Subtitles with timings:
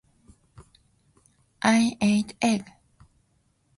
[1.61, 2.65] I ate egg.